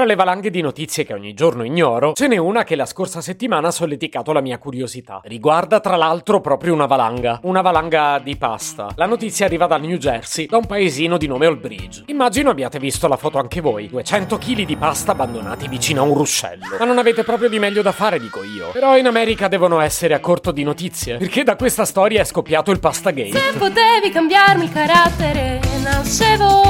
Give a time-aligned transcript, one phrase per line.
[0.00, 3.20] tra le valanghe di notizie che ogni giorno ignoro, ce n'è una che la scorsa
[3.20, 5.20] settimana ha solleticato la mia curiosità.
[5.24, 7.38] Riguarda tra l'altro proprio una valanga.
[7.42, 8.88] Una valanga di pasta.
[8.94, 12.04] La notizia arriva dal New Jersey, da un paesino di nome Old Bridge.
[12.06, 13.88] Immagino abbiate visto la foto anche voi.
[13.88, 16.64] 200 kg di pasta abbandonati vicino a un ruscello.
[16.78, 18.70] Ma non avete proprio di meglio da fare, dico io.
[18.72, 21.18] Però in America devono essere a corto di notizie.
[21.18, 23.36] Perché da questa storia è scoppiato il Pastagate.
[23.36, 26.69] Se potevi cambiarmi il carattere, nascevo.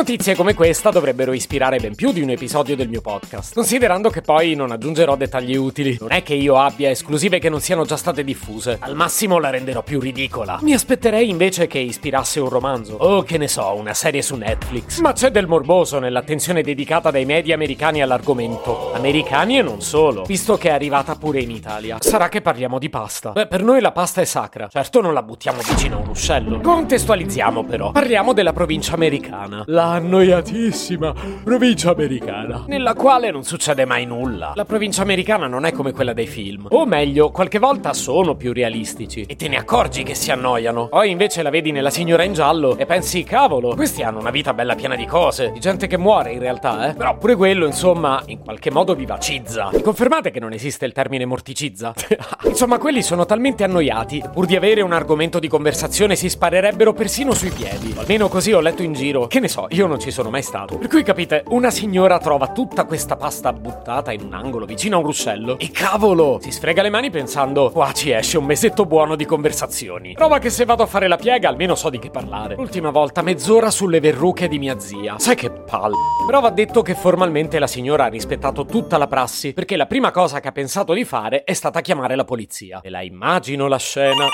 [0.00, 4.22] Notizie come questa dovrebbero ispirare ben più di un episodio del mio podcast, considerando che
[4.22, 5.98] poi non aggiungerò dettagli utili.
[6.00, 9.50] Non è che io abbia esclusive che non siano già state diffuse, al massimo la
[9.50, 10.58] renderò più ridicola.
[10.62, 15.00] Mi aspetterei invece che ispirasse un romanzo, o che ne so, una serie su Netflix.
[15.00, 18.94] Ma c'è del morboso nell'attenzione dedicata dai media americani all'argomento.
[18.94, 21.98] Americani e non solo, visto che è arrivata pure in Italia.
[22.00, 23.32] Sarà che parliamo di pasta.
[23.32, 24.66] Beh, per noi la pasta è sacra.
[24.68, 26.60] Certo non la buttiamo vicino a un ruscello.
[26.60, 27.90] Contestualizziamo però.
[27.90, 29.62] Parliamo della provincia americana.
[29.66, 34.52] La annoiatissima provincia americana, nella quale non succede mai nulla.
[34.54, 38.52] La provincia americana non è come quella dei film, o meglio, qualche volta sono più
[38.52, 40.88] realistici e te ne accorgi che si annoiano.
[40.88, 44.54] Poi invece la vedi nella signora in giallo e pensi, cavolo, questi hanno una vita
[44.54, 46.94] bella piena di cose, di gente che muore in realtà, eh.
[46.94, 49.70] Però pure quello, insomma, in qualche modo vivacizza.
[49.72, 51.94] Mi confermate che non esiste il termine morticizza?
[52.44, 57.34] insomma, quelli sono talmente annoiati, pur di avere un argomento di conversazione si sparerebbero persino
[57.34, 57.94] sui piedi.
[57.96, 59.26] Almeno così ho letto in giro.
[59.26, 60.78] Che ne so, io non ci sono mai stato.
[60.78, 64.98] Per cui capite, una signora trova tutta questa pasta buttata in un angolo vicino a
[64.98, 69.16] un ruscello e cavolo, si sfrega le mani pensando qua ci esce un mesetto buono
[69.16, 70.14] di conversazioni.
[70.14, 72.54] Prova che se vado a fare la piega almeno so di che parlare.
[72.54, 75.18] L'ultima volta mezz'ora sulle verruche di mia zia.
[75.18, 75.96] Sai che palle.
[76.26, 80.10] Però va detto che formalmente la signora ha rispettato tutta la prassi perché la prima
[80.10, 82.80] cosa che ha pensato di fare è stata chiamare la polizia.
[82.82, 84.26] E la immagino la scena.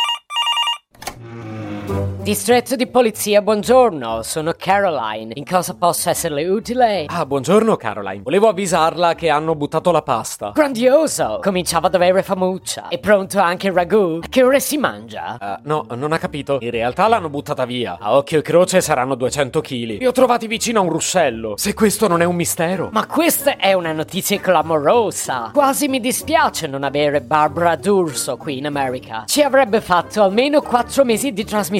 [1.87, 5.31] Distretto di polizia, buongiorno, sono Caroline.
[5.35, 7.05] In cosa posso esserle utile?
[7.07, 8.23] Ah, buongiorno Caroline.
[8.25, 10.51] Volevo avvisarla che hanno buttato la pasta.
[10.53, 11.39] Grandioso!
[11.41, 12.89] Cominciava ad avere famuccia.
[12.89, 14.19] È pronto anche il ragù?
[14.21, 15.39] A che ore si mangia?
[15.41, 16.59] Uh, no, non ha capito.
[16.61, 17.97] In realtà l'hanno buttata via.
[18.01, 19.99] A occhio e croce saranno 200 kg.
[19.99, 21.55] Li ho trovati vicino a un ruscello.
[21.57, 22.89] Se questo non è un mistero.
[22.91, 25.51] Ma questa è una notizia clamorosa.
[25.53, 29.23] Quasi mi dispiace non avere Barbara D'Urso qui in America.
[29.27, 31.75] Ci avrebbe fatto almeno 4 mesi di trasmissione.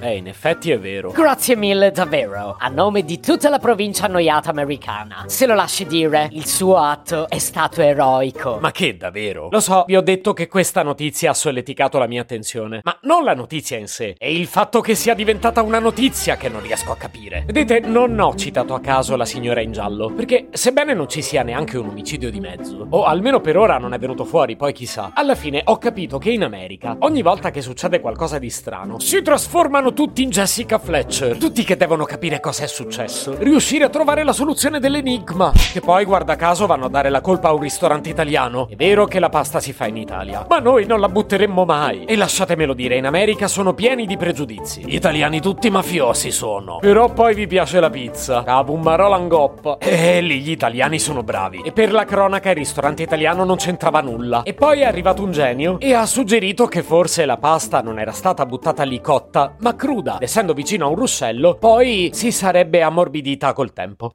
[0.00, 1.10] Eh, in effetti è vero.
[1.10, 2.56] Grazie mille, davvero.
[2.58, 5.24] A nome di tutta la provincia annoiata americana.
[5.26, 8.58] Se lo lasci dire, il suo atto è stato eroico.
[8.60, 9.48] Ma che davvero?
[9.50, 12.80] Lo so, vi ho detto che questa notizia ha solleticato la mia attenzione.
[12.82, 16.48] Ma non la notizia in sé, è il fatto che sia diventata una notizia che
[16.48, 17.44] non riesco a capire.
[17.46, 21.42] Vedete, non ho citato a caso la signora in giallo, perché sebbene non ci sia
[21.42, 25.12] neanche un omicidio di mezzo, o almeno per ora non è venuto fuori, poi chissà,
[25.14, 29.22] alla fine ho capito che in America, ogni volta che succede qualcosa di strano, si
[29.28, 31.36] trasformano tutti in Jessica Fletcher.
[31.36, 33.36] Tutti che devono capire cosa è successo.
[33.38, 35.52] Riuscire a trovare la soluzione dell'enigma.
[35.70, 38.68] Che poi, guarda caso, vanno a dare la colpa a un ristorante italiano.
[38.70, 42.04] È vero che la pasta si fa in Italia, ma noi non la butteremmo mai.
[42.04, 44.86] E lasciatemelo dire, in America sono pieni di pregiudizi.
[44.86, 46.78] Gli italiani tutti mafiosi sono.
[46.78, 48.42] Però poi vi piace la pizza.
[48.44, 49.76] Cabummarò langoppa.
[49.76, 51.60] E lì gli italiani sono bravi.
[51.66, 54.42] E per la cronaca il ristorante italiano non c'entrava nulla.
[54.44, 58.12] E poi è arrivato un genio e ha suggerito che forse la pasta non era
[58.12, 60.18] stata buttata lì cotta, ma cruda.
[60.20, 64.12] Essendo vicino a un ruscello, poi si sarebbe ammorbidita col tempo.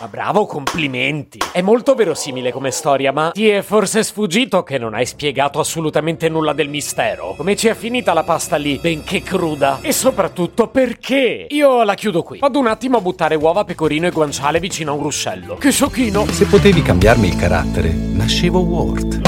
[0.00, 1.40] Ma bravo, complimenti.
[1.52, 6.28] È molto verosimile come storia, ma ti è forse sfuggito che non hai spiegato assolutamente
[6.28, 7.34] nulla del mistero?
[7.36, 9.80] Come ci è finita la pasta lì, benché cruda?
[9.82, 11.46] E soprattutto perché?
[11.48, 12.38] Io la chiudo qui.
[12.38, 15.56] Vado un attimo a buttare uova, pecorino e guanciale vicino a un ruscello.
[15.56, 16.26] Che sciocchino!
[16.26, 19.27] Se potevi cambiarmi il carattere, nascevo Ward.